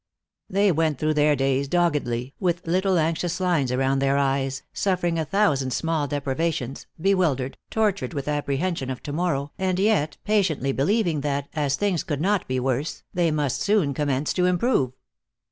[0.49, 5.25] They went through their days doggedly, with little anxious lines around their eyes, suffering a
[5.25, 11.49] thousand small deprivations, bewildered, tortured with apprehension of to morrow, and yet patiently believing that,
[11.53, 14.93] as things could not be worse, they must soon commence to improve.